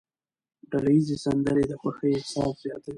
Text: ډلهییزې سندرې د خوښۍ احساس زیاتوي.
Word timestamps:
ډلهییزې 0.71 1.17
سندرې 1.23 1.63
د 1.67 1.71
خوښۍ 1.81 2.11
احساس 2.13 2.53
زیاتوي. 2.63 2.89